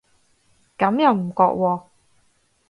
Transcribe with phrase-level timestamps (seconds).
[0.79, 1.81] 咁又唔覺喎